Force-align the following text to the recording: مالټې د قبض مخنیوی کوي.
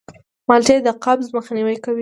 مالټې 0.49 0.75
د 0.85 0.87
قبض 1.03 1.27
مخنیوی 1.37 1.75
کوي. 1.83 1.89